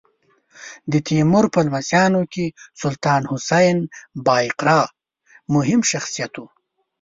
[0.91, 2.45] د تیمور په لمسیانو کې
[2.81, 3.77] سلطان حسین
[4.25, 4.81] بایقرا
[5.55, 6.41] مهم شخصیت و.